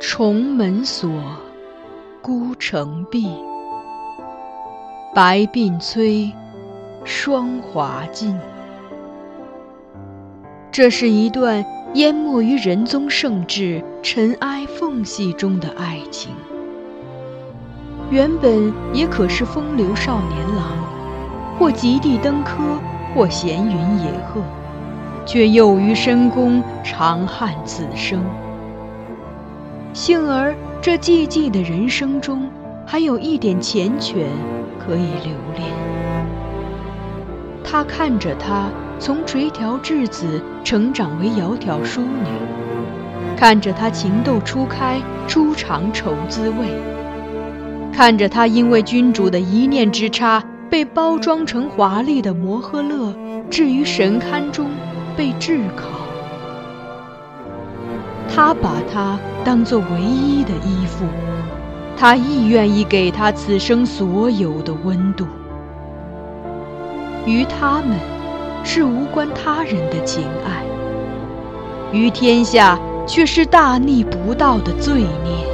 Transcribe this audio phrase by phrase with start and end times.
[0.00, 1.10] 重门锁，
[2.22, 3.28] 孤城闭。
[5.12, 6.32] 白鬓催，
[7.04, 8.38] 霜华尽。
[10.70, 11.64] 这是一段
[11.94, 16.30] 淹没于仁宗圣治尘埃缝隙中的爱情。
[18.08, 20.78] 原本也可是风流少年郎，
[21.58, 22.78] 或极地登科，
[23.12, 24.40] 或闲云野鹤，
[25.26, 28.22] 却囿于深宫，长叹此生。
[29.98, 32.48] 幸而这寂寂的人生中，
[32.86, 34.26] 还有一点缱绻
[34.78, 35.66] 可以留恋。
[37.64, 38.68] 他看着她
[39.00, 42.28] 从垂髫稚子成长为窈窕淑女，
[43.36, 46.68] 看着她情窦初开，初尝愁滋味。
[47.92, 53.12] 看着他因为君主的一念之差，被包装成华丽的摩诃勒，
[53.50, 54.70] 置于神龛中
[55.16, 55.97] 被炙烤。
[58.28, 61.04] 他把它当作唯一的依附，
[61.96, 65.26] 他亦愿意给她此生所有的温度。
[67.26, 67.98] 于他们，
[68.62, 70.62] 是无关他人的情爱；
[71.92, 75.46] 于天下，却是大逆不道的罪孽。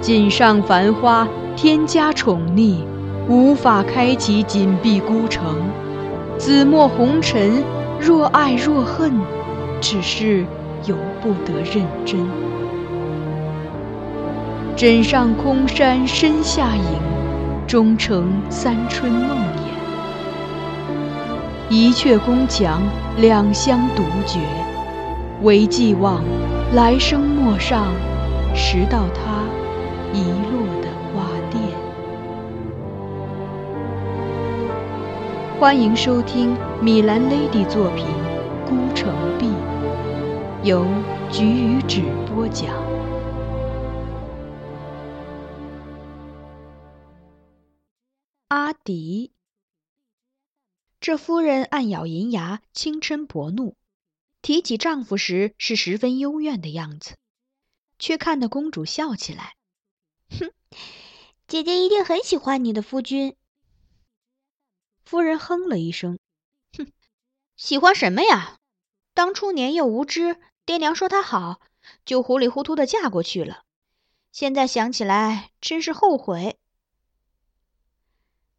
[0.00, 2.84] 锦上繁花，天加宠溺，
[3.28, 5.56] 无法开启紧闭孤城。
[6.38, 7.64] 紫陌红尘，
[7.98, 9.10] 若爱若恨，
[9.80, 10.44] 只是
[10.86, 12.20] 由不得认真。
[14.76, 16.82] 枕上空山深下影，
[17.66, 19.34] 终成三春梦魇。
[21.68, 22.82] 一阙宫墙，
[23.18, 24.38] 两相独绝，
[25.42, 26.22] 唯寄望
[26.74, 27.86] 来生陌上，
[28.54, 29.42] 拾到他。
[30.12, 31.56] 遗落的花钿。
[35.58, 38.06] 欢迎收听米兰 Lady 作品
[38.66, 39.46] 《孤城闭》，
[40.64, 40.84] 由
[41.30, 42.74] 菊与纸播讲。
[48.48, 49.30] 阿迪，
[50.98, 53.76] 这夫人暗咬银牙，轻嗔薄怒，
[54.42, 57.14] 提起丈夫时是十分幽怨的样子，
[58.00, 59.54] 却看得公主笑起来。
[60.28, 60.50] 哼，
[61.46, 63.36] 姐姐一定很喜欢你的夫君。
[65.04, 66.18] 夫人哼了一声，哼，
[67.56, 68.58] 喜欢什么呀？
[69.14, 70.36] 当初年幼无知，
[70.66, 71.58] 爹娘说他好，
[72.04, 73.62] 就糊里糊涂的嫁过去了。
[74.30, 76.58] 现在想起来，真是后悔。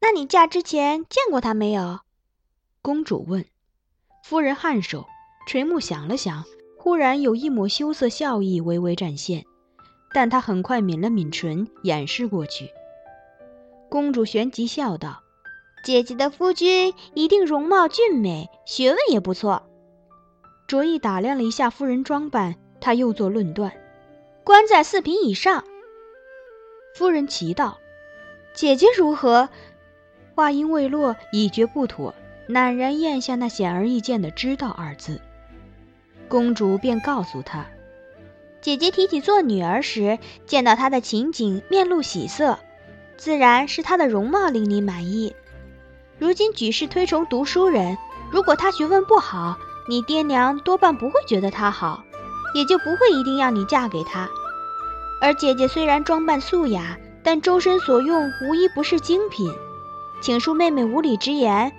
[0.00, 2.00] 那你嫁之前见过他没有？
[2.82, 3.44] 公主问。
[4.22, 5.06] 夫人颔首，
[5.48, 6.44] 垂目想了想，
[6.78, 9.44] 忽然有一抹羞涩笑意微微展现。
[10.12, 12.70] 但她很快抿了抿唇，掩饰过去。
[13.90, 15.23] 公主旋即笑道
[15.84, 19.68] ：“姐姐的夫君一定容貌俊美，学问也不错。”
[20.66, 23.70] 卓意打量了一下夫人装扮，他又作论断
[24.44, 25.62] ：“官在四品以上。”
[26.96, 27.76] 夫人奇道
[28.56, 29.50] ：“姐姐如何？”
[30.34, 32.14] 话音未落，已觉不妥，
[32.48, 35.20] 赧然咽下那显而易见的“知道”二字。
[36.28, 37.66] 公主便告诉他。
[38.62, 42.58] 姐姐提起做女儿时见到她的情景，面露喜色，
[43.18, 45.36] 自然是她的容貌令你满意。
[46.18, 47.98] 如今举世推崇读书人，
[48.30, 49.56] 如果他学问不好，
[49.88, 52.04] 你爹娘多半不会觉得他好，
[52.54, 54.28] 也就不会一定要你嫁给他。
[55.20, 59.52] 而姐姐虽然装扮素雅，但周身所用无一不是精品。
[60.20, 61.72] 请恕妹妹无礼直言，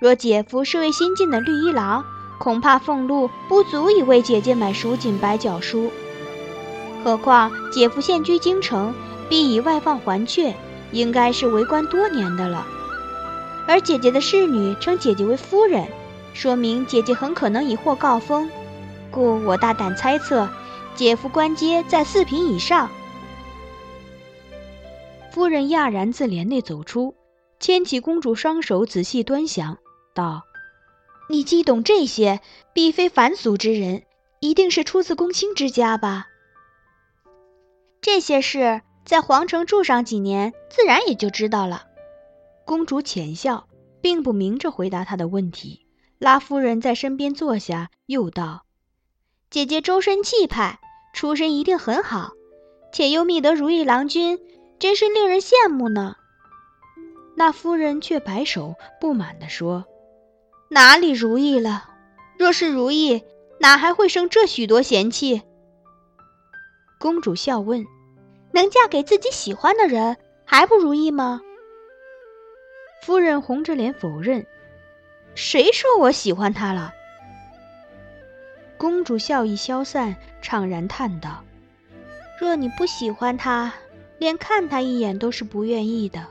[0.00, 2.02] 若姐夫是位新进的绿衣郎，
[2.38, 5.90] 恐怕俸禄不足以为姐姐买蜀锦白脚书。
[7.04, 8.94] 何况姐夫现居京城，
[9.28, 10.54] 必以外放还阙，
[10.92, 12.66] 应该是为官多年的了。
[13.66, 15.86] 而姐姐的侍女称姐姐为夫人，
[16.34, 18.50] 说明姐姐很可能已获诰封，
[19.10, 20.48] 故我大胆猜测，
[20.94, 22.90] 姐夫官阶在四品以上。
[25.30, 27.14] 夫人讶然自帘内走出，
[27.58, 29.78] 牵起公主双手仔细端详，
[30.12, 30.42] 道
[31.30, 32.40] ：“你既懂这些，
[32.74, 34.02] 必非凡俗之人，
[34.40, 36.26] 一定是出自公卿之家吧？”
[38.02, 41.84] 这些事在皇城住上几年，自然也就知道了。
[42.64, 43.68] 公主浅笑，
[44.00, 45.86] 并不明着回答他的问题，
[46.18, 48.64] 拉夫人在身边坐下，又道
[49.50, 50.80] ：“姐姐周身气派，
[51.12, 52.32] 出身一定很好，
[52.92, 54.38] 且又觅得如意郎君，
[54.78, 56.16] 真是令人羡慕呢。”
[57.34, 59.84] 那夫人却摆手，不满地说
[60.70, 61.88] ：“哪里如意了？
[62.38, 63.22] 若是如意，
[63.58, 65.42] 哪还会生这许多嫌弃？”
[67.00, 67.84] 公主笑问
[68.52, 71.40] ：“能嫁给自己喜欢的人，还不如意吗？”
[73.02, 74.46] 夫人红着脸否认
[75.34, 76.94] ：“谁说我喜欢他了？”
[78.78, 81.42] 公主笑意消散，怅然叹道
[82.38, 83.72] ：“若你不喜欢他，
[84.18, 86.26] 连看他一眼都是不愿意的，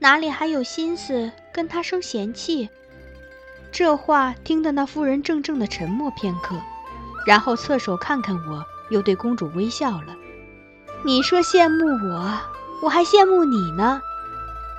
[0.00, 2.68] 哪里还有心思跟他生嫌弃？”
[3.70, 6.56] 这话听得那夫人怔怔的沉默片刻，
[7.28, 10.16] 然后侧手看看我，又对公主微笑了
[11.06, 12.40] ：“你说羡慕我，
[12.82, 14.02] 我还羡慕你呢。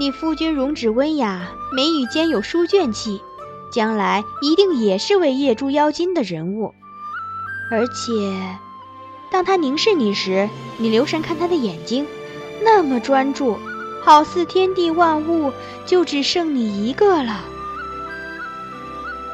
[0.00, 3.20] 你夫君容止温雅，眉宇间有书卷气，
[3.70, 6.74] 将来一定也是位夜珠妖精的人物。”
[7.70, 8.14] 而且，
[9.30, 10.48] 当他凝视你时，
[10.78, 12.06] 你留神看他的眼睛，
[12.62, 13.58] 那么专注，
[14.02, 15.52] 好似天地万物
[15.84, 17.38] 就只剩你一个了。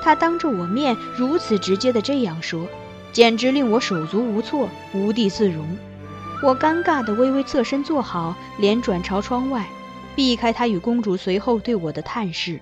[0.03, 2.67] 他当着我面如此直接的这样说，
[3.13, 5.65] 简直令我手足无措，无地自容。
[6.43, 9.65] 我尴尬的微微侧身坐好，脸转朝窗外，
[10.17, 12.61] 避开他与公主随后对我的探视。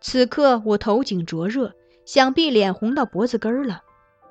[0.00, 1.74] 此刻我头颈灼热。
[2.04, 3.82] 想必脸红到脖子根儿了，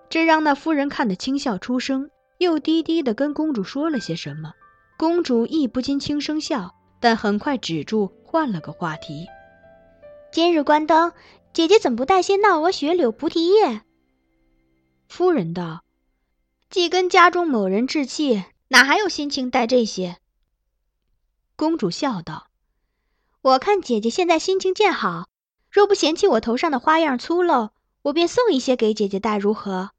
[0.09, 4.51] 这让那夫人看得轻笑出声，又低低的跟公主说了些什么。
[4.97, 9.25] 公主亦不禁轻声笑，但很快止住，换了个话题
[10.33, 11.13] ：“今日关灯，
[11.53, 13.83] 姐姐怎不带些闹鹅、雪柳、菩提叶？”
[15.07, 15.83] 夫人道
[16.69, 20.17] ：“既跟家中某人置气，哪还有心情带这些？”
[21.61, 22.47] 公主笑道
[23.43, 25.27] ：“我看姐姐现在心情渐好。”
[25.69, 27.69] 若不嫌弃我头上的花样粗陋，
[28.01, 29.91] 我便送一些给姐姐戴，如何？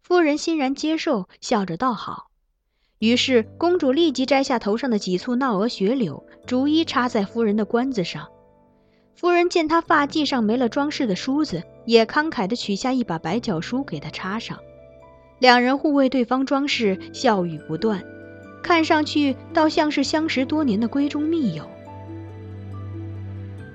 [0.00, 2.30] 夫人欣然接受，笑着道好。
[2.98, 8.26] 于是公主立即摘下头上的几簇闹蛾雪柳，逐一插在夫人的冠子上。
[9.14, 14.58] 夫人见她发髻上没了装饰的梳子，也慷慨地取下一把白角梳给她插上。
[15.40, 18.02] 两人互为对方装饰，笑语不断，
[18.62, 21.64] 看上去倒像是相识多年的闺中密友。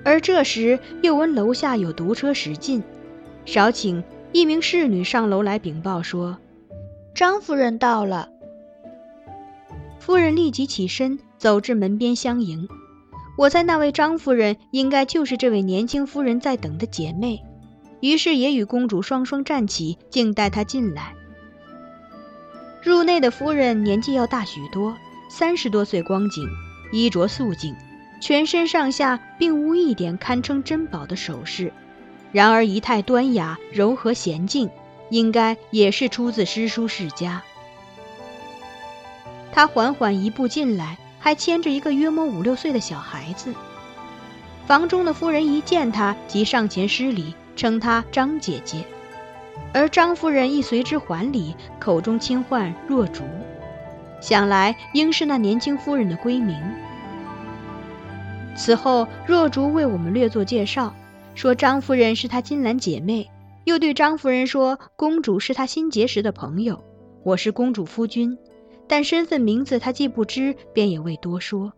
[0.04, 2.82] 而这时，又闻楼下有毒车驶进，
[3.44, 6.38] 少顷，一名侍女上楼来禀报说
[7.12, 8.28] ：“张夫人到了。”
[9.98, 12.68] 夫人立即起身走至门边相迎。
[13.36, 17.42] 我猜那位张夫人应该就是这位年轻夫人在等的姐妹，
[18.00, 21.15] 于是也与公主双双站起，静待她进来。
[22.86, 24.96] 入内的夫人年纪要大许多，
[25.28, 26.48] 三十多岁光景，
[26.92, 27.74] 衣着素净。
[28.20, 31.72] 全身上下并无一点堪称珍宝的首饰，
[32.30, 34.70] 然而仪态端雅、柔和娴静，
[35.10, 37.42] 应该也是出自诗书世家。
[39.50, 43.52] 他缓缓一步进来，还牵着一个约摸五六岁的小孩子。
[44.68, 48.84] 房中的夫人一见他，即上前施礼，称他张姐姐，
[49.72, 53.22] 而张夫人亦随之还礼，口中轻唤若竹，
[54.20, 56.56] 想来应是那年轻夫人的闺名。
[58.56, 60.94] 此后，若竹为我们略作介绍，
[61.34, 63.30] 说张夫人是她金兰姐妹，
[63.64, 66.82] 又对张夫人说公主是她新结识的朋友，
[67.22, 68.38] 我是公主夫君，
[68.88, 71.72] 但身份名字她既不知，便也未多说。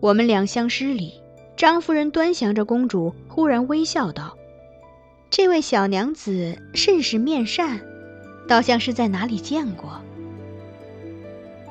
[0.00, 1.12] 我们两相施礼，
[1.56, 4.34] 张夫人端详着公主，忽然微笑道
[5.36, 7.80] ：“这位小娘子甚是面善，
[8.46, 10.00] 倒像是在哪里见过。”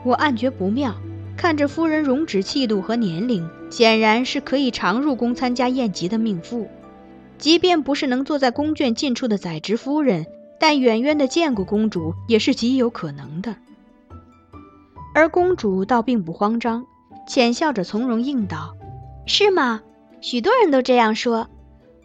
[0.03, 0.93] 我暗觉不妙。
[1.37, 6.67] 看着夫人容止气度和年龄，显然是可以常入宫参加宴集的命妇。
[7.37, 10.25] 即便不是能坐在宫眷近处的宰执夫人，
[10.59, 13.55] 但远远的见过公主也是极有可能的。
[15.15, 16.85] 而公主倒并不慌张，
[17.29, 18.75] 浅笑着从容应道
[19.25, 19.81] ：“是吗？
[20.19, 21.47] 许多人都这样说。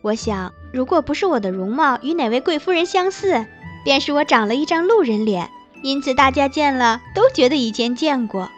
[0.09, 3.45] 我想，如果不是我的容貌与哪位贵夫人相似，
[3.85, 5.51] 便是我长了一张路人脸，
[5.83, 8.49] 因此大家见了都觉得以前见过。”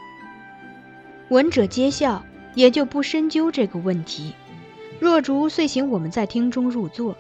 [1.29, 4.33] 闻者皆笑，也就不深究这个问题。
[5.01, 7.17] 若竹遂请我们在厅中入座。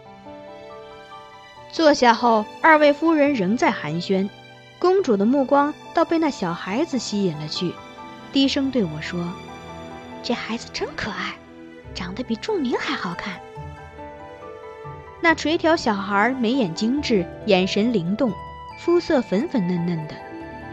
[1.72, 4.28] 坐下后，二位夫人仍在寒暄，
[4.78, 7.72] 公主的目光倒被那小孩子吸引了去，
[8.32, 9.28] 低声对我说
[10.22, 11.34] ：“这孩子真可爱，
[11.96, 13.34] 长得比仲明还好看。”
[15.22, 18.32] 那垂髫小孩眉眼精致，眼神灵动，
[18.78, 20.14] 肤色粉粉嫩嫩的。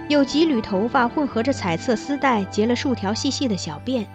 [0.07, 4.05] 有几缕头发混合着彩色丝带结了数条细细的小辫，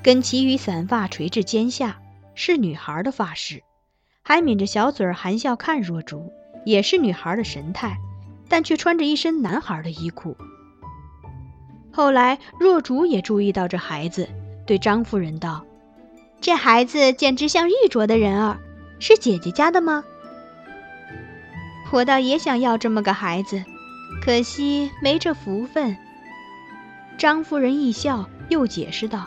[0.00, 1.98] 跟其余散发垂至肩下，
[2.36, 3.64] 是女孩的发饰，
[4.22, 6.32] 还抿着小嘴含笑看若竹，
[6.64, 7.96] 也是女孩的神态，
[8.48, 10.36] 但却穿着一身男孩的衣裤。
[11.90, 14.28] 后来若竹也注意到这孩子，
[14.66, 15.64] 对张夫人道
[16.40, 18.58] ：“这孩子简直像玉镯的人儿，
[18.98, 20.04] 是姐姐家的吗？
[21.92, 23.62] 我倒也想要这么个孩子。”
[24.22, 25.96] 可惜没这福分。
[27.18, 29.26] 张夫人一笑，又解释道：“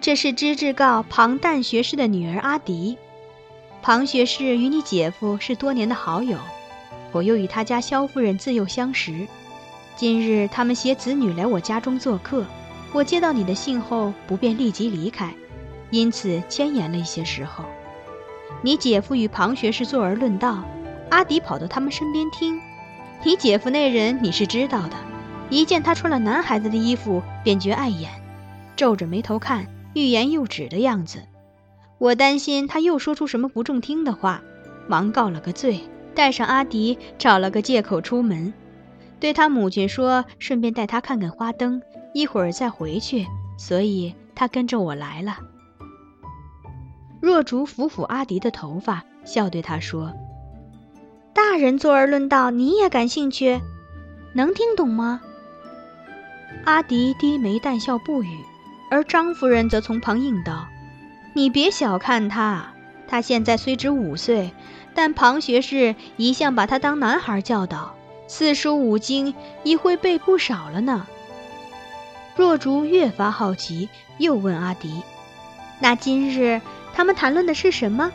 [0.00, 2.98] 这是知制告庞旦学士的女儿阿迪。”
[3.82, 6.38] 庞学士与你姐夫是多年的好友，
[7.12, 9.26] 我又与他家萧夫人自幼相识。
[9.96, 12.44] 今日他们携子女来我家中做客，
[12.92, 15.32] 我接到你的信后不便立即离开，
[15.90, 17.64] 因此迁延了一些时候。
[18.62, 20.64] 你姐夫与庞学士坐而论道，
[21.10, 22.60] 阿迪跑到他们身边听。
[23.22, 24.96] 你姐夫那人你是知道的，
[25.50, 28.10] 一见他穿了男孩子的衣服便觉碍眼，
[28.76, 31.20] 皱着眉头看，欲言又止的样子。
[31.98, 34.42] 我担心他又说出什么不中听的话，
[34.88, 35.80] 忙告了个罪，
[36.14, 38.52] 带上阿迪，找了个借口出门，
[39.18, 41.82] 对他母亲说，顺便带他看看花灯，
[42.14, 43.26] 一会儿再回去。
[43.58, 45.36] 所以他跟着我来了。
[47.20, 50.12] 若竹抚抚阿迪的头发，笑对他说
[51.34, 53.60] ：“大人坐而论道，你也感兴趣，
[54.32, 55.20] 能听懂吗？”
[56.64, 58.38] 阿迪低眉淡笑不语，
[58.90, 60.66] 而张夫人则从旁应道。
[61.34, 62.72] 你别小看他，
[63.06, 64.52] 他现在虽只五岁，
[64.94, 67.94] 但庞学士一向把他当男孩教导，
[68.26, 71.06] 四书五经已会背不少了呢。
[72.34, 75.02] 若竹越发好奇，又问阿迪
[75.78, 76.60] ：“那今日
[76.94, 78.10] 他们谈论的是什么？”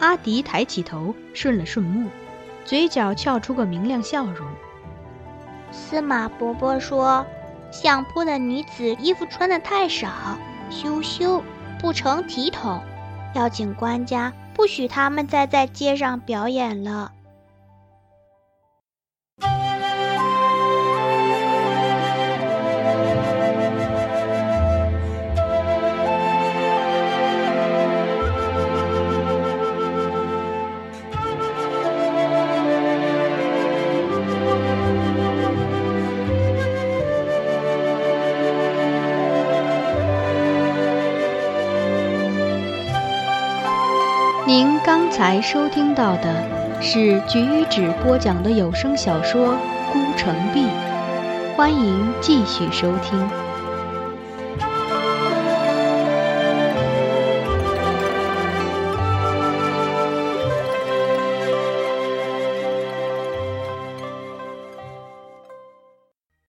[0.00, 2.08] 阿迪抬起头，顺了顺目，
[2.64, 4.46] 嘴角翘出个明亮笑容。
[5.72, 7.26] 司马伯伯说
[7.72, 10.08] ：“相扑的女子衣服穿的太少，
[10.70, 11.42] 羞羞。”
[11.78, 12.80] 不成体统，
[13.34, 17.12] 要请官家不许他们再在街上表演了。
[44.46, 49.54] 您刚才收听到的是菊与纸播讲的有声小说
[49.92, 50.60] 《孤城闭》，
[51.56, 53.45] 欢迎继续收听。